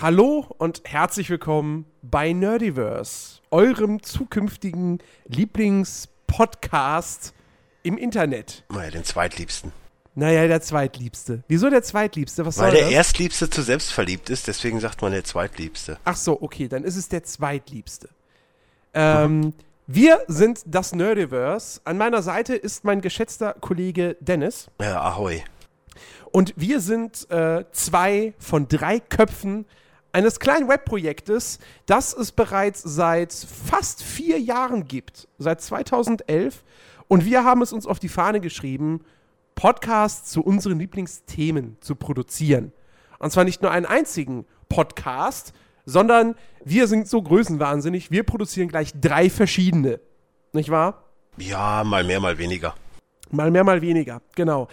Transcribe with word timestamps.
Hallo 0.00 0.46
und 0.58 0.82
herzlich 0.84 1.28
willkommen 1.28 1.84
bei 2.02 2.32
Nerdiverse, 2.32 3.40
eurem 3.50 4.00
zukünftigen 4.00 5.00
Lieblingspodcast 5.26 7.34
im 7.82 7.98
Internet. 7.98 8.62
Naja, 8.68 8.92
den 8.92 9.02
zweitliebsten. 9.02 9.72
Naja, 10.14 10.46
der 10.46 10.60
zweitliebste. 10.60 11.42
Wieso 11.48 11.68
der 11.68 11.82
zweitliebste? 11.82 12.46
Was 12.46 12.58
Weil 12.58 12.74
der 12.74 12.82
das? 12.82 12.92
Erstliebste 12.92 13.50
zu 13.50 13.62
selbstverliebt 13.62 14.30
ist, 14.30 14.46
deswegen 14.46 14.78
sagt 14.78 15.02
man 15.02 15.10
der 15.10 15.24
Zweitliebste. 15.24 15.98
Ach 16.04 16.16
so, 16.16 16.40
okay, 16.40 16.68
dann 16.68 16.84
ist 16.84 16.94
es 16.94 17.08
der 17.08 17.24
zweitliebste. 17.24 18.08
Ähm, 18.94 19.52
wir 19.88 20.22
sind 20.28 20.60
das 20.64 20.94
Nerdiverse. 20.94 21.80
An 21.82 21.98
meiner 21.98 22.22
Seite 22.22 22.54
ist 22.54 22.84
mein 22.84 23.00
geschätzter 23.00 23.54
Kollege 23.54 24.16
Dennis. 24.20 24.70
Ja, 24.80 25.02
ahoi. 25.02 25.42
Und 26.30 26.54
wir 26.56 26.80
sind 26.80 27.28
äh, 27.32 27.64
zwei 27.72 28.34
von 28.38 28.68
drei 28.68 29.00
Köpfen 29.00 29.66
eines 30.12 30.40
kleinen 30.40 30.68
Webprojektes, 30.68 31.58
das 31.86 32.14
es 32.14 32.32
bereits 32.32 32.82
seit 32.82 33.32
fast 33.32 34.02
vier 34.02 34.40
Jahren 34.40 34.84
gibt, 34.84 35.28
seit 35.38 35.60
2011. 35.60 36.64
Und 37.08 37.24
wir 37.24 37.44
haben 37.44 37.62
es 37.62 37.72
uns 37.72 37.86
auf 37.86 37.98
die 37.98 38.08
Fahne 38.08 38.40
geschrieben, 38.40 39.04
Podcasts 39.54 40.30
zu 40.30 40.42
unseren 40.42 40.78
Lieblingsthemen 40.78 41.78
zu 41.80 41.96
produzieren. 41.96 42.72
Und 43.18 43.32
zwar 43.32 43.44
nicht 43.44 43.62
nur 43.62 43.70
einen 43.70 43.86
einzigen 43.86 44.46
Podcast, 44.68 45.52
sondern 45.84 46.34
wir 46.64 46.86
sind 46.86 47.08
so 47.08 47.22
größenwahnsinnig, 47.22 48.10
wir 48.10 48.22
produzieren 48.22 48.68
gleich 48.68 48.92
drei 49.00 49.30
verschiedene. 49.30 50.00
Nicht 50.52 50.70
wahr? 50.70 51.04
Ja, 51.38 51.82
mal 51.84 52.04
mehr, 52.04 52.20
mal 52.20 52.38
weniger. 52.38 52.74
Mal 53.30 53.50
mehr, 53.50 53.64
mal 53.64 53.80
weniger, 53.82 54.22
genau. 54.34 54.68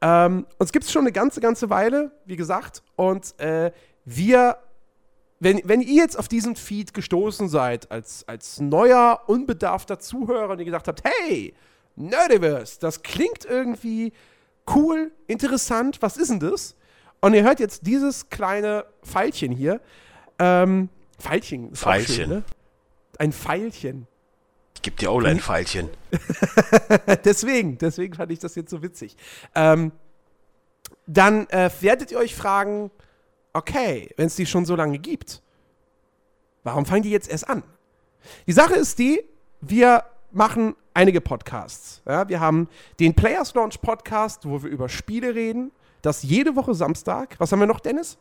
Ähm, 0.00 0.46
uns 0.58 0.72
gibt 0.72 0.84
es 0.84 0.92
schon 0.92 1.02
eine 1.02 1.12
ganze, 1.12 1.40
ganze 1.40 1.70
Weile, 1.70 2.12
wie 2.24 2.36
gesagt. 2.36 2.82
Und 2.96 3.38
äh, 3.38 3.72
wir, 4.04 4.58
wenn, 5.44 5.60
wenn 5.64 5.82
ihr 5.82 6.02
jetzt 6.02 6.18
auf 6.18 6.26
diesen 6.26 6.56
Feed 6.56 6.94
gestoßen 6.94 7.50
seid, 7.50 7.90
als, 7.90 8.26
als 8.26 8.60
neuer, 8.60 9.20
unbedarfter 9.26 9.98
Zuhörer 9.98 10.50
und 10.50 10.58
ihr 10.58 10.64
gedacht 10.64 10.88
habt, 10.88 11.02
hey, 11.04 11.54
Nerdiverse, 11.96 12.80
das 12.80 13.02
klingt 13.02 13.44
irgendwie 13.44 14.12
cool, 14.74 15.12
interessant, 15.26 16.00
was 16.00 16.16
ist 16.16 16.30
denn 16.30 16.40
das? 16.40 16.74
Und 17.20 17.34
ihr 17.34 17.42
hört 17.42 17.60
jetzt 17.60 17.86
dieses 17.86 18.30
kleine 18.30 18.86
Pfeilchen 19.04 19.52
hier. 19.52 19.80
Ähm, 20.38 20.88
Pfeilchen, 21.18 21.72
ist 21.72 21.82
Pfeilchen. 21.82 22.14
Schön, 22.14 22.28
ne? 22.30 22.42
Ein 23.18 23.32
Pfeilchen. 23.32 24.06
Ich 24.74 24.82
geb 24.82 24.96
dir 24.96 25.10
auch 25.10 25.22
ein 25.22 25.40
Pfeilchen. 25.40 25.90
deswegen, 27.24 27.76
deswegen 27.78 28.14
fand 28.14 28.32
ich 28.32 28.38
das 28.38 28.54
jetzt 28.54 28.70
so 28.70 28.82
witzig. 28.82 29.16
Ähm, 29.54 29.92
dann 31.06 31.46
äh, 31.50 31.70
werdet 31.80 32.12
ihr 32.12 32.18
euch 32.18 32.34
fragen, 32.34 32.90
okay, 33.54 34.10
wenn 34.16 34.26
es 34.26 34.36
die 34.36 34.46
schon 34.46 34.66
so 34.66 34.76
lange 34.76 34.98
gibt, 34.98 35.40
warum 36.64 36.84
fangen 36.84 37.02
die 37.02 37.10
jetzt 37.10 37.30
erst 37.30 37.48
an? 37.48 37.62
Die 38.46 38.52
Sache 38.52 38.74
ist 38.74 38.98
die, 38.98 39.22
wir 39.60 40.04
machen 40.32 40.74
einige 40.92 41.20
Podcasts. 41.20 42.02
Ja, 42.06 42.28
wir 42.28 42.40
haben 42.40 42.68
den 43.00 43.14
Players 43.14 43.54
Launch 43.54 43.80
Podcast, 43.80 44.44
wo 44.44 44.62
wir 44.62 44.70
über 44.70 44.88
Spiele 44.88 45.34
reden. 45.34 45.70
Das 46.02 46.22
jede 46.22 46.56
Woche 46.56 46.74
Samstag. 46.74 47.36
Was 47.38 47.52
haben 47.52 47.60
wir 47.60 47.66
noch, 47.66 47.80
Dennis? 47.80 48.18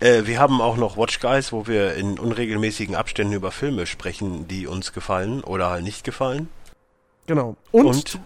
Äh, 0.00 0.26
wir 0.26 0.38
haben 0.38 0.60
auch 0.60 0.76
noch 0.76 0.96
Watch 0.96 1.20
Guys, 1.20 1.52
wo 1.52 1.66
wir 1.66 1.94
in 1.94 2.18
unregelmäßigen 2.18 2.94
Abständen 2.94 3.34
über 3.34 3.52
Filme 3.52 3.86
sprechen, 3.86 4.48
die 4.48 4.66
uns 4.66 4.92
gefallen 4.92 5.42
oder 5.42 5.70
halt 5.70 5.84
nicht 5.84 6.04
gefallen. 6.04 6.48
Genau. 7.26 7.56
Und, 7.70 7.86
Und? 7.86 8.08
Zu, 8.08 8.18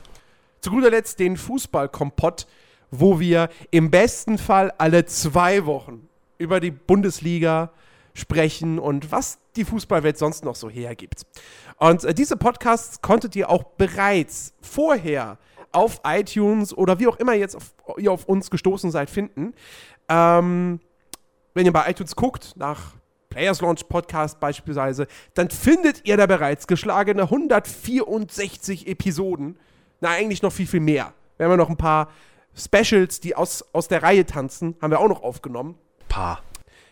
zu 0.61 0.71
guter 0.71 0.91
Letzt 0.91 1.19
den 1.19 1.37
Fußballkompott, 1.37 2.47
wo 2.91 3.21
wir 3.21 3.49
im 3.71 3.91
besten 3.91 4.39
Fall 4.39 4.73
alle 4.79 5.05
zwei 5.05 5.67
Wochen 5.67 6.09
über 6.39 6.61
die 6.61 6.71
Bundesliga 6.71 7.71
sprechen 8.15 8.79
und 8.79 9.11
was 9.11 9.39
die 9.57 9.65
Fußballwelt 9.65 10.17
sonst 10.19 10.45
noch 10.45 10.55
so 10.55 10.71
hergibt. 10.71 11.23
Und 11.79 12.05
äh, 12.05 12.15
diese 12.15 12.37
Podcasts 12.37 13.03
konntet 13.03 13.35
ihr 13.37 13.51
auch 13.51 13.65
bereits 13.65 14.55
vorher 14.61 15.39
auf 15.73 16.01
iTunes 16.05 16.77
oder 16.77 16.99
wie 17.01 17.09
auch 17.09 17.17
immer 17.17 17.35
jetzt 17.35 17.57
auf, 17.57 17.75
ihr 17.99 18.13
auf 18.13 18.27
uns 18.27 18.51
gestoßen 18.51 18.91
seid 18.91 19.11
finden. 19.11 19.55
Ähm, 20.09 20.81
wenn 21.55 21.67
ihr 21.67 21.73
bei 21.73 21.91
iTunes 21.91 22.15
guckt, 22.15 22.55
nach 22.57 22.95
Players 23.31 23.61
Launch 23.61 23.89
Podcast 23.89 24.39
beispielsweise, 24.39 25.09
dann 25.35 25.51
findet 25.51 26.07
ihr 26.07 26.17
da 26.17 26.27
bereits 26.27 26.69
geschlagene 26.69 27.23
164 27.23 28.87
Episoden. 28.87 29.59
Na, 30.01 30.11
eigentlich 30.11 30.43
noch 30.43 30.53
viel, 30.53 30.69
viel 30.69 30.81
mehr. 30.81 31.13
Wir 31.37 31.47
haben 31.47 31.53
ja 31.53 31.57
noch 31.57 31.71
ein 31.71 31.77
paar 31.77 32.11
Specials, 32.57 33.19
die 33.19 33.35
aus, 33.35 33.65
aus 33.73 33.89
der 33.89 34.05
Reihe 34.05 34.25
tanzen, 34.25 34.77
haben 34.81 34.93
wir 34.93 35.01
auch 35.01 35.09
noch 35.09 35.23
aufgenommen. 35.23 35.77
Paar. 36.15 36.43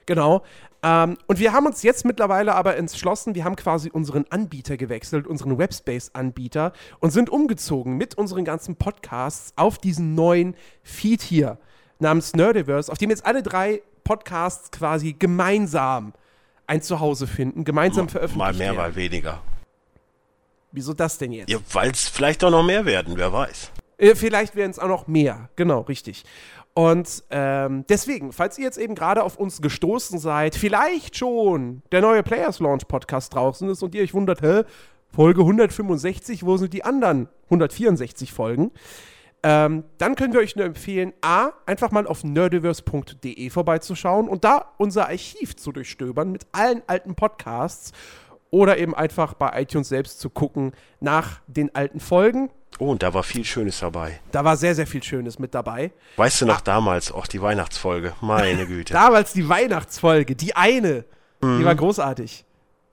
Genau. 0.07 0.43
Ähm, 0.83 1.17
und 1.29 1.39
wir 1.39 1.53
haben 1.53 1.67
uns 1.67 1.85
jetzt 1.85 2.05
mittlerweile 2.05 2.57
aber 2.57 2.77
entschlossen, 2.77 3.37
wir 3.37 3.45
haben 3.45 3.55
quasi 3.55 3.89
unseren 3.89 4.25
Anbieter 4.31 4.77
gewechselt, 4.77 5.29
unseren 5.29 5.59
Webspace-Anbieter 5.59 6.73
und 6.99 7.13
sind 7.13 7.31
umgezogen 7.31 7.97
mit 7.97 8.17
unseren 8.19 8.45
ganzen 8.45 8.75
Podcasts 8.75 9.53
auf 9.55 9.79
diesen 9.79 10.17
neuen 10.17 10.57
Feed 10.83 11.23
hier 11.23 11.59
namens 12.01 12.33
Nerdiverse, 12.35 12.91
auf 12.91 12.99
dem 12.99 13.11
jetzt 13.11 13.25
alle 13.25 13.45
drei 13.45 13.83
Podcasts 14.03 14.73
quasi 14.73 15.13
gemeinsam 15.13 16.15
ein 16.67 16.83
Zuhause 16.83 17.29
finden, 17.29 17.63
gemeinsam 17.63 18.09
veröffentlicht 18.09 18.39
Mal 18.39 18.55
mehr, 18.55 18.75
werden. 18.75 18.77
mal 18.77 18.97
weniger. 18.97 19.41
Wieso 20.73 20.95
das 20.95 21.19
denn 21.19 21.31
jetzt? 21.31 21.49
Ja, 21.49 21.59
weil 21.73 21.93
es 21.93 22.09
vielleicht 22.09 22.43
auch 22.43 22.51
noch 22.51 22.65
mehr 22.65 22.87
werden, 22.87 23.15
wer 23.17 23.33
weiß. 23.33 23.71
Äh, 24.03 24.15
Vielleicht 24.17 24.57
werden 24.57 24.73
es 24.73 24.79
auch 24.79 24.89
noch 24.89 25.07
mehr. 25.07 25.49
Genau, 25.57 25.81
richtig. 25.83 26.25
Und 26.75 27.23
ähm, 27.31 27.85
deswegen, 27.89 28.33
falls 28.33 28.59
ihr 28.59 28.65
jetzt 28.65 28.79
eben 28.79 28.95
gerade 28.95 29.23
auf 29.23 29.37
uns 29.37 29.61
gestoßen 29.61 30.19
seid, 30.19 30.57
vielleicht 30.57 31.17
schon 31.17 31.83
der 31.93 32.01
neue 32.01 32.23
Players 32.23 32.61
Launch 32.61 32.89
Podcast 32.89 33.35
draußen 33.35 33.69
ist 33.69 33.83
und 33.83 33.95
ihr 33.95 34.03
euch 34.03 34.15
wundert, 34.15 34.41
hä, 34.41 34.63
Folge 35.15 35.43
165, 35.43 36.47
wo 36.47 36.57
sind 36.57 36.73
die 36.73 36.85
anderen 36.85 37.29
164 37.45 38.33
Folgen? 38.33 38.71
Ähm, 39.43 39.85
dann 39.99 40.15
können 40.15 40.33
wir 40.33 40.41
euch 40.41 40.57
nur 40.57 40.65
empfehlen, 40.65 41.13
A, 41.21 41.51
einfach 41.67 41.91
mal 41.91 42.07
auf 42.07 42.25
nerdiverse.de 42.25 43.51
vorbeizuschauen 43.51 44.29
und 44.29 44.45
da 44.45 44.73
unser 44.79 45.09
Archiv 45.09 45.57
zu 45.57 45.73
durchstöbern 45.73 46.33
mit 46.33 46.47
allen 46.53 46.83
alten 46.87 47.15
Podcasts 47.15 47.93
oder 48.51 48.79
eben 48.79 48.95
einfach 48.95 49.35
bei 49.35 49.61
iTunes 49.61 49.89
selbst 49.89 50.21
zu 50.21 50.31
gucken 50.31 50.73
nach 51.01 51.41
den 51.49 51.75
alten 51.75 52.01
Folgen. 52.01 52.51
Oh, 52.79 52.91
und 52.91 53.03
da 53.03 53.13
war 53.15 53.23
viel 53.23 53.45
Schönes 53.45 53.81
dabei. 53.81 54.21
Da 54.33 54.45
war 54.45 54.57
sehr, 54.57 54.75
sehr 54.75 54.87
viel 54.87 55.03
Schönes 55.03 55.39
mit 55.39 55.55
dabei. 55.55 55.93
Weißt 56.17 56.41
du 56.41 56.47
noch 56.47 56.61
damals 56.61 57.13
auch 57.13 57.27
die 57.27 57.41
Weihnachtsfolge? 57.41 58.15
Meine 58.21 58.67
Güte. 58.67 58.93
Damals 58.93 59.33
die 59.33 59.49
Weihnachtsfolge, 59.49 60.35
die 60.35 60.57
eine, 60.57 61.05
die 61.43 61.65
war 61.65 61.75
großartig. 61.75 62.45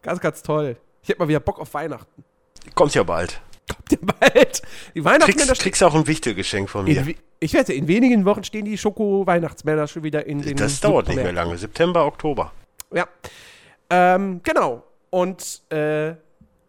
Ganz, 0.02 0.20
ganz 0.20 0.42
toll. 0.44 0.76
Ich 1.04 1.10
hätte 1.10 1.20
mal 1.20 1.28
wieder 1.28 1.40
Bock 1.40 1.60
auf 1.60 1.74
Weihnachten. 1.74 2.24
Kommt 2.76 2.94
ja 2.96 3.04
bald. 3.04 3.42
Kommt 3.68 3.92
ihr 3.92 4.00
bald? 4.02 4.62
Die 4.96 5.04
Weihnachtsmänner 5.04 5.46
Kriegst, 5.48 5.62
kriegst 5.62 5.84
auch 5.84 5.94
ein 5.96 6.08
Wichtelgeschenk 6.08 6.70
von 6.70 6.86
mir. 6.86 7.02
in, 7.02 7.16
Ich 7.40 7.54
wette, 7.54 7.74
in 7.74 7.88
wenigen 7.88 8.26
Wochen 8.26 8.44
stehen 8.44 8.66
die 8.66 8.78
Schoko-Weihnachtsmänner 8.78 9.88
schon 9.88 10.04
wieder 10.04 10.26
in 10.26 10.42
den. 10.42 10.58
Das 10.58 10.80
dauert 10.80 11.08
nicht 11.08 11.18
mehr 11.18 11.32
lange. 11.32 11.58
September, 11.58 12.06
Oktober. 12.06 12.52
Ja. 12.94 13.08
Ähm, 13.90 14.42
genau. 14.44 14.84
Und 15.10 15.62
äh, 15.72 16.14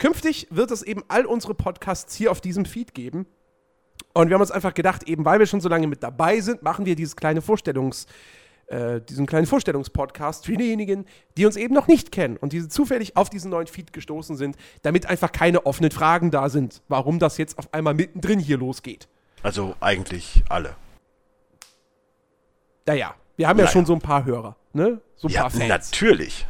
künftig 0.00 0.48
wird 0.50 0.72
es 0.72 0.82
eben 0.82 1.04
all 1.06 1.24
unsere 1.26 1.54
Podcasts 1.54 2.16
hier 2.16 2.32
auf 2.32 2.40
diesem 2.40 2.64
Feed 2.64 2.92
geben. 2.94 3.26
Und 4.12 4.28
wir 4.28 4.34
haben 4.34 4.40
uns 4.40 4.50
einfach 4.50 4.74
gedacht, 4.74 5.04
eben 5.04 5.24
weil 5.24 5.38
wir 5.38 5.46
schon 5.46 5.60
so 5.60 5.68
lange 5.68 5.86
mit 5.86 6.02
dabei 6.02 6.40
sind, 6.40 6.62
machen 6.64 6.84
wir 6.86 6.96
dieses 6.96 7.14
kleine 7.14 7.42
Vorstellungs, 7.42 8.06
äh, 8.66 9.00
diesen 9.00 9.26
kleinen 9.26 9.46
Vorstellungspodcast 9.46 10.46
für 10.46 10.56
diejenigen, 10.56 11.04
die 11.36 11.46
uns 11.46 11.54
eben 11.56 11.74
noch 11.74 11.86
nicht 11.86 12.10
kennen 12.10 12.36
und 12.36 12.52
die 12.52 12.66
zufällig 12.66 13.16
auf 13.16 13.30
diesen 13.30 13.50
neuen 13.52 13.68
Feed 13.68 13.92
gestoßen 13.92 14.36
sind, 14.36 14.56
damit 14.82 15.06
einfach 15.06 15.30
keine 15.30 15.64
offenen 15.66 15.92
Fragen 15.92 16.32
da 16.32 16.48
sind, 16.48 16.82
warum 16.88 17.20
das 17.20 17.36
jetzt 17.38 17.56
auf 17.58 17.72
einmal 17.72 17.94
mittendrin 17.94 18.40
hier 18.40 18.58
losgeht. 18.58 19.06
Also 19.42 19.76
eigentlich 19.80 20.42
alle. 20.48 20.74
Naja, 22.86 23.14
wir 23.36 23.48
haben 23.48 23.58
ja 23.58 23.64
Naja. 23.64 23.72
schon 23.72 23.86
so 23.86 23.92
ein 23.92 24.00
paar 24.00 24.24
Hörer, 24.24 24.56
ne? 24.72 25.00
So 25.16 25.28
ein 25.28 25.32
Ja, 25.32 25.42
paar 25.42 25.50
Fans. 25.50 25.68
natürlich. 25.68 26.46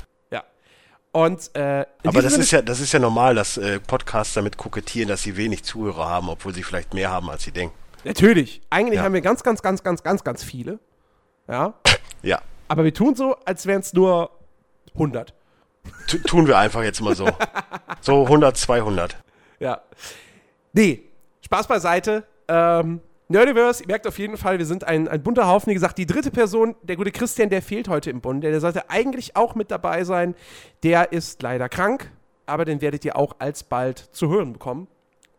Und 1.12 1.50
äh, 1.56 1.84
Aber 2.06 2.22
das 2.22 2.34
ist 2.38 2.50
ja, 2.52 2.62
das 2.62 2.78
ist 2.80 2.92
ja 2.92 2.98
normal, 3.00 3.34
dass 3.34 3.56
äh, 3.56 3.80
Podcasts 3.80 4.34
damit 4.34 4.56
kokettieren, 4.56 5.08
dass 5.08 5.22
sie 5.22 5.36
wenig 5.36 5.64
Zuhörer 5.64 6.08
haben, 6.08 6.28
obwohl 6.28 6.54
sie 6.54 6.62
vielleicht 6.62 6.94
mehr 6.94 7.10
haben, 7.10 7.28
als 7.30 7.42
sie 7.42 7.50
denken. 7.52 7.74
Natürlich. 8.04 8.60
Eigentlich 8.70 8.98
Ja. 8.98 9.02
haben 9.04 9.12
wir 9.14 9.20
ganz, 9.20 9.42
ganz, 9.42 9.60
ganz, 9.60 9.82
ganz, 9.82 10.02
ganz, 10.02 10.22
ganz 10.24 10.44
viele. 10.44 10.78
Ja. 11.48 11.74
Ja. 12.22 12.40
Aber 12.68 12.84
wir 12.84 12.92
tun 12.92 13.14
so, 13.14 13.34
als 13.46 13.64
wären 13.66 13.80
es 13.80 13.94
nur 13.94 14.30
100. 14.92 15.32
Tu- 16.06 16.18
tun 16.18 16.46
wir 16.46 16.58
einfach 16.58 16.82
jetzt 16.82 17.00
mal 17.00 17.16
so. 17.16 17.26
So 18.02 18.24
100, 18.24 18.56
200. 18.58 19.16
Ja. 19.58 19.80
Nee, 20.74 21.02
Spaß 21.44 21.66
beiseite. 21.66 22.24
Ähm, 22.46 23.00
Nerdiverse, 23.30 23.82
ihr 23.84 23.86
merkt 23.86 24.06
auf 24.08 24.18
jeden 24.18 24.36
Fall, 24.36 24.58
wir 24.58 24.66
sind 24.66 24.82
ein, 24.84 25.06
ein 25.06 25.22
bunter 25.22 25.46
Haufen. 25.46 25.70
Wie 25.70 25.74
gesagt, 25.74 25.98
die 25.98 26.06
dritte 26.06 26.30
Person, 26.32 26.74
der 26.82 26.96
gute 26.96 27.12
Christian, 27.12 27.48
der 27.48 27.62
fehlt 27.62 27.88
heute 27.88 28.10
im 28.10 28.20
Bund. 28.20 28.42
Der, 28.42 28.50
der 28.50 28.60
sollte 28.60 28.90
eigentlich 28.90 29.36
auch 29.36 29.54
mit 29.54 29.70
dabei 29.70 30.02
sein. 30.04 30.34
Der 30.82 31.12
ist 31.12 31.40
leider 31.42 31.68
krank, 31.68 32.10
aber 32.46 32.64
den 32.64 32.80
werdet 32.80 33.04
ihr 33.04 33.16
auch 33.16 33.36
alsbald 33.38 33.98
zu 34.12 34.28
hören 34.28 34.52
bekommen. 34.52 34.88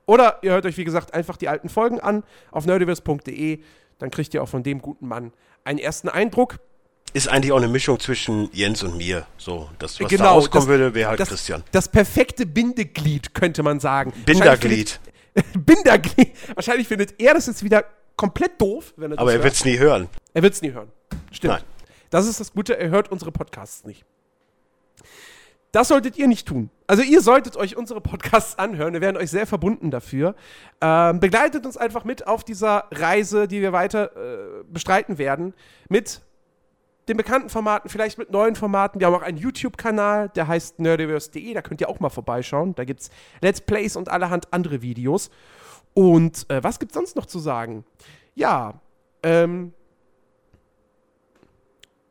Oder 0.06 0.40
ihr 0.42 0.52
hört 0.52 0.66
euch, 0.66 0.78
wie 0.78 0.86
gesagt, 0.86 1.14
einfach 1.14 1.36
die 1.36 1.50
alten 1.50 1.68
Folgen 1.68 2.00
an 2.00 2.24
auf 2.52 2.66
nerdiverse.de. 2.66 3.60
Dann 4.00 4.10
kriegt 4.10 4.34
ihr 4.34 4.42
auch 4.42 4.50
von 4.50 4.64
dem 4.64 4.82
guten 4.82 5.08
Mann 5.08 5.34
einen 5.66 5.78
ersten 5.78 6.08
Eindruck. 6.10 6.60
ist 7.14 7.28
eigentlich 7.28 7.52
auch 7.52 7.58
eine 7.58 7.68
Mischung 7.68 8.00
zwischen 8.00 8.50
Jens 8.54 8.84
und 8.84 8.96
mir. 8.98 9.28
So, 9.38 9.70
das, 9.80 10.00
was 10.00 10.10
Genau, 10.10 10.24
da 10.24 10.30
rauskommen 10.32 10.66
das- 10.66 10.80
würde, 10.80 10.94
wäre 10.96 11.10
halt 11.10 11.20
das, 11.20 11.28
Christian. 11.28 11.62
Das 11.74 11.90
perfekte 11.90 12.46
Bindeglied, 12.46 13.34
könnte 13.34 13.64
man 13.64 13.82
sagen. 13.82 14.14
Binderglied. 14.26 15.02
Wahrscheinlich 15.68 16.08
findet- 16.08 16.16
Binderglied. 16.16 16.56
Wahrscheinlich 16.56 16.88
findet 16.88 17.22
er 17.22 17.34
das 17.34 17.48
jetzt 17.48 17.64
wieder 17.64 17.86
komplett 18.16 18.60
doof, 18.62 18.94
wenn 18.98 19.12
er 19.12 19.20
Aber 19.20 19.32
er 19.32 19.36
hört. 19.38 19.46
wird's 19.46 19.66
nie 19.66 19.78
hören. 19.80 20.08
Er 20.34 20.44
wird 20.44 20.54
es 20.54 20.62
nie 20.62 20.72
hören. 20.72 20.90
Stimmt. 21.32 21.54
Nein. 21.56 21.64
Das 22.10 22.28
ist 22.28 22.40
das 22.40 22.52
Gute, 22.54 22.78
er 22.78 22.90
hört 22.90 23.12
unsere 23.12 23.32
Podcasts 23.32 23.86
nicht. 23.86 24.04
Das 25.72 25.88
solltet 25.88 26.18
ihr 26.18 26.28
nicht 26.28 26.48
tun. 26.48 26.70
Also 26.86 27.02
ihr 27.02 27.22
solltet 27.22 27.56
euch 27.56 27.78
unsere 27.78 28.02
Podcasts 28.02 28.60
anhören. 28.60 28.92
Wir 28.94 29.00
werden 29.00 29.16
euch 29.16 29.32
sehr 29.32 29.48
verbunden 29.48 29.90
dafür. 29.90 30.36
Ähm, 30.82 31.22
begleitet 31.22 31.66
uns 31.66 31.78
einfach 31.78 32.04
mit 32.04 32.28
auf 32.28 32.44
dieser 32.44 32.88
Reise, 32.92 33.48
die 33.48 33.62
wir 33.62 33.72
weiter 33.72 34.12
äh, 34.18 34.64
bestreiten 34.66 35.18
werden. 35.18 35.54
Mit 35.88 36.20
den 37.12 37.18
bekannten 37.18 37.50
Formaten, 37.50 37.90
vielleicht 37.90 38.18
mit 38.18 38.32
neuen 38.32 38.56
Formaten. 38.56 39.02
Wir 39.02 39.08
haben 39.08 39.16
auch 39.16 39.22
einen 39.22 39.38
YouTube-Kanal, 39.38 40.30
der 40.30 40.48
heißt 40.48 40.80
nerdiverse.de. 40.80 41.54
Da 41.54 41.62
könnt 41.62 41.82
ihr 41.82 41.90
auch 41.90 42.00
mal 42.00 42.10
vorbeischauen. 42.10 42.74
Da 42.76 42.86
gibt 42.86 43.02
es 43.02 43.10
Let's 43.42 43.60
Plays 43.60 43.98
und 43.98 44.08
allerhand 44.08 44.48
andere 44.52 44.82
Videos. 44.82 45.30
Und 45.94 46.50
äh, 46.50 46.64
was 46.64 46.80
gibt 46.80 46.94
es 46.94 46.96
sonst 46.96 47.18
noch 47.18 47.26
zu 47.26 47.40
sagen? 47.40 47.84
Ja, 48.34 48.80
ähm, 49.24 49.74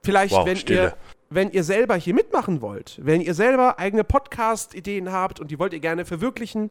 vielleicht, 0.02 0.34
Wow, 0.34 0.44
wenn, 0.44 0.56
Stille. 0.56 0.82
ihr, 0.82 0.96
wenn 1.30 1.50
ihr 1.50 1.64
selber 1.64 1.96
hier 1.96 2.12
mitmachen 2.12 2.60
wollt, 2.60 3.00
wenn 3.02 3.22
ihr 3.22 3.32
selber 3.32 3.78
eigene 3.78 4.04
Podcast-Ideen 4.04 5.10
habt 5.10 5.40
und 5.40 5.50
die 5.50 5.58
wollt 5.58 5.72
ihr 5.72 5.80
gerne 5.80 6.04
verwirklichen, 6.04 6.70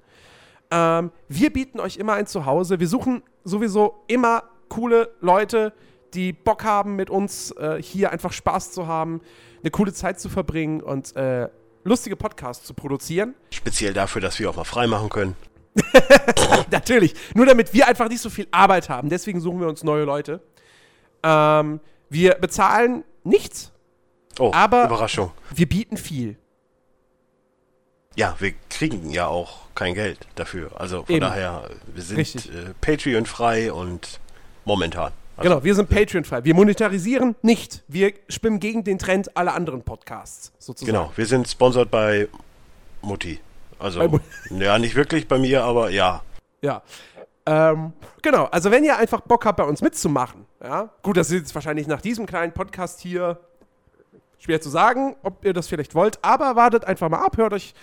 ähm, 0.69 1.11
wir 1.27 1.51
bieten 1.51 1.79
euch 1.79 1.97
immer 1.97 2.13
ein 2.13 2.27
Zuhause. 2.27 2.79
Wir 2.79 2.87
suchen 2.87 3.23
sowieso 3.43 4.03
immer 4.05 4.43
coole 4.67 5.15
Leute, 5.19 5.73
die 6.13 6.33
Bock 6.33 6.63
haben, 6.63 6.95
mit 6.95 7.09
uns 7.09 7.51
äh, 7.51 7.81
hier 7.81 8.11
einfach 8.11 8.33
Spaß 8.33 8.71
zu 8.71 8.87
haben, 8.87 9.21
eine 9.61 9.71
coole 9.71 9.93
Zeit 9.93 10.19
zu 10.19 10.29
verbringen 10.29 10.81
und 10.81 11.15
äh, 11.15 11.49
lustige 11.83 12.15
Podcasts 12.15 12.65
zu 12.65 12.73
produzieren. 12.73 13.35
Speziell 13.51 13.93
dafür, 13.93 14.21
dass 14.21 14.39
wir 14.39 14.49
auch 14.49 14.55
mal 14.55 14.63
frei 14.63 14.87
machen 14.87 15.09
können. 15.09 15.35
Natürlich. 16.71 17.13
Nur 17.35 17.45
damit 17.45 17.73
wir 17.73 17.87
einfach 17.87 18.09
nicht 18.09 18.21
so 18.21 18.29
viel 18.29 18.47
Arbeit 18.51 18.89
haben. 18.89 19.09
Deswegen 19.09 19.39
suchen 19.39 19.59
wir 19.59 19.67
uns 19.67 19.83
neue 19.83 20.03
Leute. 20.03 20.41
Ähm, 21.23 21.79
wir 22.09 22.35
bezahlen 22.35 23.03
nichts. 23.23 23.71
Oh, 24.39 24.51
Aber- 24.53 24.85
Überraschung. 24.85 25.31
Wir 25.53 25.67
bieten 25.67 25.97
viel. 25.97 26.37
Ja, 28.15 28.35
wir 28.39 28.53
kriegen 28.69 29.11
ja 29.11 29.27
auch 29.27 29.67
kein 29.75 29.93
Geld 29.93 30.27
dafür. 30.35 30.71
Also 30.79 31.03
von 31.05 31.15
Eben. 31.15 31.21
daher, 31.21 31.69
wir 31.93 32.03
sind 32.03 32.19
äh, 32.47 32.73
Patreon 32.81 33.25
frei 33.25 33.71
und 33.71 34.19
momentan. 34.65 35.13
Also, 35.39 35.49
Genau, 35.49 35.63
wir 35.63 35.75
sind 35.75 35.89
Patreon-frei. 35.89 36.43
Wir 36.43 36.53
monetarisieren 36.53 37.35
nicht. 37.41 37.83
Wir 37.87 38.13
schwimmen 38.27 38.59
gegen 38.59 38.83
den 38.83 38.99
Trend 38.99 39.35
aller 39.37 39.53
anderen 39.53 39.83
Podcasts, 39.83 40.51
sozusagen. 40.59 40.93
Genau, 40.93 41.11
wir 41.15 41.25
sind 41.25 41.47
sponsored 41.47 41.89
bei 41.89 42.27
Mutti. 43.01 43.39
Also, 43.79 44.07
Bei 44.07 44.19
ja, 44.57 44.77
nicht 44.77 44.95
wirklich 44.95 45.27
bei 45.27 45.37
mir, 45.37 45.63
aber 45.63 45.89
ja. 45.89 46.21
Ja. 46.61 46.83
Ähm, 47.45 47.93
genau, 48.21 48.45
also 48.45 48.69
wenn 48.69 48.83
ihr 48.83 48.97
einfach 48.97 49.21
Bock 49.21 49.45
habt, 49.45 49.57
bei 49.57 49.63
uns 49.63 49.81
mitzumachen, 49.81 50.45
ja, 50.61 50.89
gut, 51.01 51.15
das 51.15 51.27
ist 51.27 51.33
jetzt 51.33 51.55
wahrscheinlich 51.55 51.87
nach 51.87 52.01
diesem 52.01 52.25
kleinen 52.25 52.51
Podcast 52.51 52.99
hier 52.99 53.39
schwer 54.37 54.59
zu 54.59 54.69
sagen, 54.69 55.15
ob 55.23 55.43
ihr 55.45 55.53
das 55.53 55.67
vielleicht 55.67 55.95
wollt, 55.95 56.19
aber 56.21 56.55
wartet 56.57 56.85
einfach 56.85 57.09
mal 57.09 57.23
ab, 57.23 57.37
hört 57.37 57.53
euch 57.53 57.73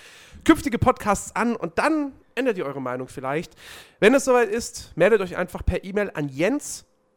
künftige 0.45 0.79
Podcasts 0.79 1.35
an 1.35 1.57
und 1.57 1.79
dann 1.79 2.13
ändert 2.35 2.59
ihr 2.59 2.67
eure 2.67 2.81
Meinung 2.83 3.09
vielleicht. 3.09 3.55
Wenn 3.99 4.15
es 4.15 4.27
soweit 4.27 4.51
ist, 4.51 4.93
meldet 4.97 5.21
euch 5.21 5.37
einfach 5.37 5.65
per 5.65 5.83
E-Mail 5.83 6.11
an 6.15 6.29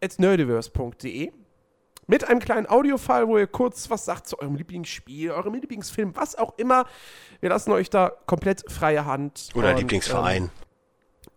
jens.nerdiverse.de 0.02 1.32
mit 2.08 2.28
einem 2.28 2.40
kleinen 2.40 2.68
Audiofile, 2.68 3.28
wo 3.28 3.38
ihr 3.38 3.48
kurz 3.48 3.90
was 3.90 4.06
sagt 4.06 4.28
zu 4.28 4.40
eurem 4.40 4.56
Lieblingsspiel, 4.56 5.32
eurem 5.32 5.54
Lieblingsfilm, 5.54 6.16
was 6.16 6.36
auch 6.36 6.58
immer. 6.58 6.86
Wir 7.40 7.50
lassen 7.50 7.72
euch 7.72 7.90
da 7.90 8.12
komplett 8.26 8.64
freie 8.72 9.06
Hand. 9.06 9.50
Oder 9.54 9.72
Und, 9.72 9.78
Lieblingsverein. 9.78 10.44
Ähm, 10.44 10.50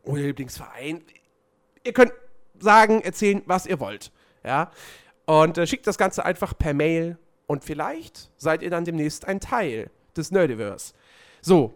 oder 0.04 0.22
Lieblingsverein. 0.22 1.04
Ihr 1.84 1.92
könnt 1.92 2.12
sagen, 2.58 3.02
erzählen, 3.02 3.42
was 3.44 3.66
ihr 3.66 3.80
wollt. 3.80 4.12
Ja. 4.44 4.70
Und 5.26 5.58
äh, 5.58 5.66
schickt 5.66 5.86
das 5.86 5.98
Ganze 5.98 6.24
einfach 6.24 6.56
per 6.56 6.72
Mail. 6.72 7.18
Und 7.46 7.64
vielleicht 7.64 8.30
seid 8.38 8.62
ihr 8.62 8.70
dann 8.70 8.86
demnächst 8.86 9.28
ein 9.28 9.40
Teil 9.40 9.90
des 10.16 10.30
Nerdiverse. 10.30 10.94
So, 11.42 11.74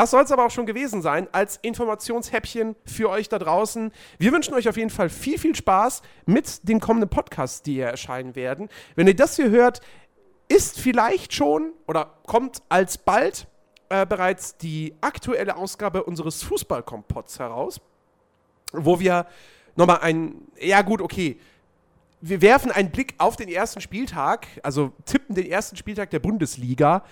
das 0.00 0.12
soll 0.12 0.22
es 0.22 0.32
aber 0.32 0.46
auch 0.46 0.50
schon 0.50 0.64
gewesen 0.64 1.02
sein 1.02 1.28
als 1.32 1.58
Informationshäppchen 1.60 2.74
für 2.86 3.10
euch 3.10 3.28
da 3.28 3.38
draußen. 3.38 3.92
Wir 4.18 4.32
wünschen 4.32 4.54
euch 4.54 4.66
auf 4.66 4.78
jeden 4.78 4.88
Fall 4.88 5.10
viel, 5.10 5.38
viel 5.38 5.54
Spaß 5.54 6.00
mit 6.24 6.66
den 6.66 6.80
kommenden 6.80 7.10
Podcasts, 7.10 7.60
die 7.60 7.74
hier 7.74 7.88
erscheinen 7.88 8.34
werden. 8.34 8.70
Wenn 8.96 9.06
ihr 9.08 9.14
das 9.14 9.36
hier 9.36 9.50
hört, 9.50 9.82
ist 10.48 10.80
vielleicht 10.80 11.34
schon 11.34 11.74
oder 11.86 12.14
kommt 12.26 12.62
alsbald 12.70 13.46
äh, 13.90 14.06
bereits 14.06 14.56
die 14.56 14.94
aktuelle 15.02 15.56
Ausgabe 15.56 16.04
unseres 16.04 16.42
Fußballkompotts 16.44 17.38
heraus, 17.38 17.82
wo 18.72 19.00
wir 19.00 19.26
nochmal 19.76 19.98
ein, 20.00 20.34
ja 20.58 20.80
gut, 20.80 21.02
okay, 21.02 21.38
wir 22.22 22.40
werfen 22.40 22.70
einen 22.70 22.90
Blick 22.90 23.12
auf 23.18 23.36
den 23.36 23.50
ersten 23.50 23.82
Spieltag, 23.82 24.46
also 24.62 24.92
tippen 25.04 25.34
den 25.34 25.44
ersten 25.44 25.76
Spieltag 25.76 26.08
der 26.08 26.20
Bundesliga. 26.20 27.04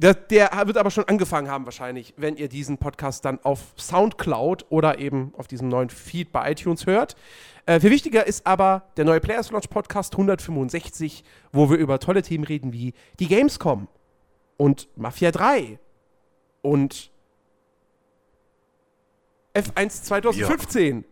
Der, 0.00 0.14
der 0.14 0.50
wird 0.64 0.78
aber 0.78 0.90
schon 0.90 1.04
angefangen 1.04 1.50
haben 1.50 1.66
wahrscheinlich, 1.66 2.14
wenn 2.16 2.34
ihr 2.36 2.48
diesen 2.48 2.78
Podcast 2.78 3.22
dann 3.26 3.38
auf 3.42 3.74
Soundcloud 3.76 4.64
oder 4.70 4.98
eben 4.98 5.34
auf 5.36 5.46
diesem 5.46 5.68
neuen 5.68 5.90
Feed 5.90 6.32
bei 6.32 6.52
iTunes 6.52 6.86
hört. 6.86 7.16
Äh, 7.66 7.80
viel 7.80 7.90
wichtiger 7.90 8.26
ist 8.26 8.46
aber 8.46 8.84
der 8.96 9.04
neue 9.04 9.20
Players 9.20 9.50
Launch 9.50 9.68
Podcast 9.68 10.14
165, 10.14 11.22
wo 11.52 11.68
wir 11.68 11.76
über 11.76 11.98
tolle 11.98 12.22
Themen 12.22 12.44
reden 12.44 12.72
wie 12.72 12.94
die 13.18 13.28
Gamescom 13.28 13.88
und 14.56 14.88
Mafia 14.96 15.32
3 15.32 15.78
und 16.62 17.10
F1 19.54 20.04
2015 20.04 21.04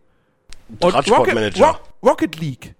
Und 0.79 0.83
und. 0.83 1.11
Rocket, 1.11 1.59
Ro 1.59 1.75
Rocket 2.01 2.39
League 2.39 2.73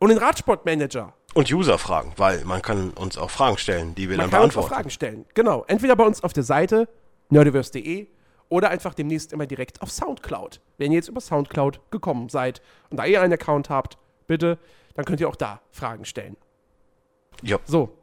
und 0.00 0.08
den 0.08 0.18
Radsportmanager. 0.18 1.14
Und 1.36 1.52
User-Fragen, 1.52 2.12
weil 2.16 2.44
man 2.44 2.62
kann 2.62 2.90
uns 2.90 3.18
auch 3.18 3.30
Fragen 3.30 3.58
stellen, 3.58 3.94
die 3.94 4.08
wir 4.08 4.16
Man 4.16 4.24
dann 4.24 4.30
kann 4.30 4.42
uns 4.44 4.52
auch 4.52 4.54
beantworten. 4.62 4.74
Fragen 4.74 4.90
stellen. 4.90 5.24
Genau. 5.34 5.64
Entweder 5.68 5.94
bei 5.94 6.04
uns 6.04 6.24
auf 6.24 6.32
der 6.32 6.42
Seite 6.42 6.88
nerdiverse.de 7.28 8.06
oder 8.48 8.70
einfach 8.70 8.94
demnächst 8.94 9.32
immer 9.32 9.46
direkt 9.46 9.82
auf 9.82 9.90
Soundcloud. 9.90 10.60
Wenn 10.78 10.92
ihr 10.92 10.96
jetzt 10.96 11.08
über 11.08 11.20
Soundcloud 11.20 11.80
gekommen 11.90 12.28
seid 12.28 12.62
und 12.90 12.96
da 12.98 13.04
ihr 13.04 13.20
einen 13.20 13.32
Account 13.34 13.68
habt, 13.68 13.98
bitte, 14.26 14.58
dann 14.94 15.04
könnt 15.04 15.20
ihr 15.20 15.28
auch 15.28 15.36
da 15.36 15.60
Fragen 15.72 16.04
stellen. 16.04 16.36
Ja. 17.42 17.58
So. 17.66 17.98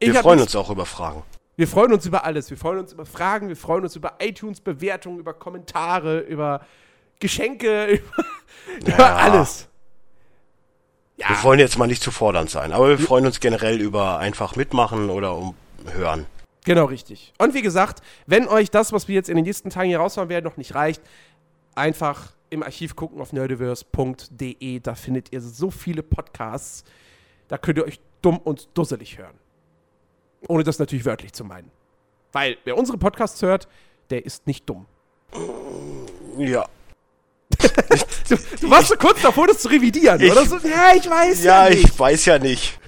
Wir 0.00 0.14
freuen 0.14 0.40
uns 0.40 0.56
auch 0.56 0.70
über 0.70 0.86
Fragen. 0.86 1.22
Wir 1.56 1.68
freuen 1.68 1.92
uns 1.92 2.06
über 2.06 2.24
alles. 2.24 2.48
Wir 2.50 2.56
freuen 2.56 2.78
uns 2.78 2.92
über 2.92 3.04
Fragen, 3.04 3.48
wir 3.48 3.56
freuen 3.56 3.82
uns 3.82 3.96
über 3.96 4.14
iTunes-Bewertungen, 4.20 5.18
über 5.18 5.34
Kommentare, 5.34 6.20
über 6.20 6.60
Geschenke, 7.20 7.86
über, 8.80 8.92
über 8.94 8.98
Ja. 8.98 9.16
alles. 9.16 9.68
Ja. 11.18 11.30
Wir 11.30 11.42
wollen 11.42 11.58
jetzt 11.58 11.78
mal 11.78 11.86
nicht 11.86 12.02
zu 12.02 12.10
fordernd 12.10 12.48
sein, 12.48 12.72
aber 12.72 12.88
wir 12.88 12.98
freuen 12.98 13.26
uns 13.26 13.40
generell 13.40 13.80
über 13.80 14.18
einfach 14.18 14.54
mitmachen 14.54 15.10
oder 15.10 15.34
um 15.34 15.54
hören. 15.92 16.26
Genau, 16.64 16.84
richtig. 16.84 17.32
Und 17.38 17.54
wie 17.54 17.62
gesagt, 17.62 18.02
wenn 18.26 18.46
euch 18.46 18.70
das, 18.70 18.92
was 18.92 19.08
wir 19.08 19.14
jetzt 19.16 19.28
in 19.28 19.36
den 19.36 19.44
nächsten 19.44 19.70
Tagen 19.70 19.88
hier 19.88 19.98
raushauen 19.98 20.28
werden, 20.28 20.44
noch 20.44 20.56
nicht 20.56 20.74
reicht, 20.74 21.02
einfach 21.74 22.32
im 22.50 22.62
Archiv 22.62 22.94
gucken 22.94 23.20
auf 23.20 23.32
nerdiverse.de. 23.32 24.80
Da 24.80 24.94
findet 24.94 25.32
ihr 25.32 25.40
so 25.40 25.70
viele 25.70 26.02
Podcasts. 26.02 26.84
Da 27.48 27.58
könnt 27.58 27.78
ihr 27.78 27.84
euch 27.84 28.00
dumm 28.22 28.38
und 28.38 28.68
dusselig 28.74 29.18
hören. 29.18 29.34
Ohne 30.46 30.62
das 30.62 30.78
natürlich 30.78 31.04
wörtlich 31.04 31.32
zu 31.32 31.44
meinen. 31.44 31.70
Weil 32.32 32.58
wer 32.64 32.76
unsere 32.76 32.98
Podcasts 32.98 33.42
hört, 33.42 33.66
der 34.10 34.24
ist 34.24 34.46
nicht 34.46 34.68
dumm. 34.68 34.86
Ja. 36.36 36.68
Du, 38.28 38.36
du 38.60 38.70
warst 38.70 38.88
so 38.88 38.96
kurz 38.96 39.22
davor, 39.22 39.46
das 39.46 39.58
zu 39.60 39.68
revidieren, 39.68 40.20
Ich- 40.20 40.30
oder? 40.30 40.44
So, 40.44 40.56
ja, 40.58 40.92
ich 40.94 41.08
weiß 41.08 41.42
ja, 41.44 41.64
Ja, 41.64 41.70
nicht. 41.70 41.84
ich 41.84 41.98
weiß 41.98 42.24
ja 42.26 42.38
nicht. 42.38 42.78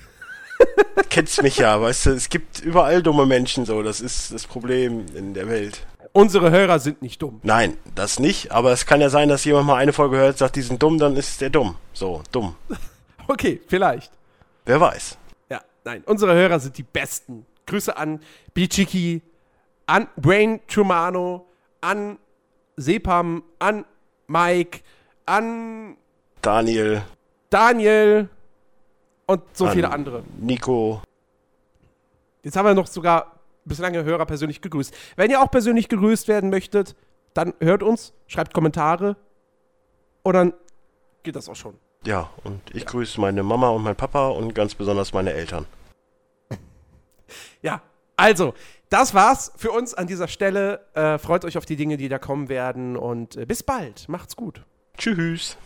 Kennst 1.09 1.43
mich 1.43 1.57
ja, 1.57 1.81
weißt 1.81 2.07
du, 2.07 2.11
es 2.11 2.29
gibt 2.29 2.61
überall 2.61 3.03
dumme 3.03 3.25
Menschen 3.25 3.65
so, 3.65 3.83
das 3.83 4.01
ist 4.03 4.33
das 4.33 4.47
Problem 4.47 5.07
in 5.15 5.33
der 5.33 5.49
Welt. 5.49 5.87
Unsere 6.13 6.51
Hörer 6.51 6.79
sind 6.81 7.01
nicht 7.03 7.23
dumm. 7.23 7.41
Nein, 7.43 7.79
das 7.95 8.19
nicht, 8.19 8.53
aber 8.53 8.73
es 8.73 8.85
kann 8.85 9.01
ja 9.01 9.09
sein, 9.09 9.29
dass 9.29 9.45
jemand 9.45 9.67
mal 9.67 9.77
eine 9.77 9.93
Folge 9.95 10.17
hört, 10.19 10.37
sagt, 10.39 10.57
die 10.57 10.63
sind 10.63 10.83
dumm, 10.83 10.99
dann 10.99 11.17
ist 11.17 11.41
der 11.41 11.51
dumm. 11.51 11.77
So, 11.93 12.23
dumm. 12.33 12.55
Okay, 13.29 13.61
vielleicht. 13.69 14.11
Wer 14.67 14.81
weiß. 14.81 15.17
Ja, 15.51 15.61
nein, 15.85 16.03
unsere 16.05 16.35
Hörer 16.35 16.59
sind 16.59 16.77
die 16.77 16.83
besten. 16.83 17.47
Grüße 17.67 17.97
an 17.97 18.21
Bichiki, 18.55 19.23
an 19.87 20.09
Brain 20.17 20.59
Trumano, 20.67 21.47
an 21.81 22.19
Sepam, 22.77 23.45
an 23.61 23.85
Mike, 24.31 24.81
an 25.27 25.97
Daniel, 26.41 27.03
Daniel 27.51 28.29
und 29.27 29.43
so 29.53 29.67
An- 29.67 29.73
viele 29.73 29.91
andere. 29.91 30.23
Nico, 30.39 31.03
Jetzt 32.45 32.57
haben 32.57 32.65
wir 32.65 32.75
noch 32.75 32.87
sogar 32.87 33.41
bislang 33.65 33.93
Hörer 33.95 34.25
persönlich 34.25 34.63
gegrüßt. 34.63 34.95
Wenn 35.17 35.31
ihr 35.31 35.43
auch 35.43 35.51
persönlich 35.51 35.89
gegrüßt 35.89 36.29
werden 36.29 36.49
möchtet, 36.49 36.95
dann 37.35 37.55
hört 37.61 37.83
uns, 37.83 38.15
schreibt 38.29 38.55
Kommentare 38.55 39.17
und 40.23 40.33
dann 40.35 40.55
geht 41.25 41.35
das 41.37 41.49
auch 41.49 41.57
schon. 41.57 41.75
Ja, 42.07 42.31
und 42.45 42.63
ich 42.73 42.87
grüße 42.87 43.21
meine 43.21 43.43
Mama 43.43 43.69
und 43.71 43.83
mein 43.83 43.97
Papa 43.97 44.29
und 44.29 44.55
ganz 44.55 44.75
besonders 44.77 45.13
meine 45.13 45.33
Eltern. 45.33 45.67
Ja, 47.63 47.83
also, 48.17 48.55
das 48.91 49.15
war's 49.15 49.53
für 49.57 49.71
uns 49.71 49.95
an 49.95 50.07
dieser 50.07 50.29
Stelle. 50.29 50.87
Äh, 50.95 51.19
freut 51.19 51.45
euch 51.45 51.57
auf 51.57 51.65
die 51.65 51.77
Dinge, 51.77 51.97
die 51.97 52.09
da 52.09 52.19
kommen 52.19 52.49
werden 52.49 52.97
und 52.97 53.37
äh, 53.37 53.47
bis 53.47 53.63
bald. 53.63 54.09
Macht's 54.09 54.37
gut. 54.37 54.65
Tschüss. 54.99 55.57